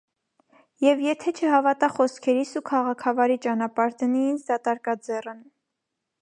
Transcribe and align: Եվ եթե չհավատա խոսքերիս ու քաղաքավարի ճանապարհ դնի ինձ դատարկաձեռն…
Եվ 0.85 1.01
եթե 1.07 1.33
չհավատա 1.41 1.89
խոսքերիս 1.97 2.55
ու 2.61 2.63
քաղաքավարի 2.71 3.37
ճանապարհ 3.45 3.95
դնի 4.01 4.25
ինձ 4.31 4.49
դատարկաձեռն… 4.49 5.47